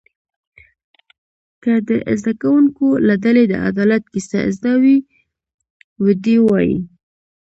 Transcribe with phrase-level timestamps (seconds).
[1.63, 1.89] که د
[2.19, 4.97] زده کوونکو له ډلې د عدالت کیسه زده وي
[6.03, 6.77] و دې وایي.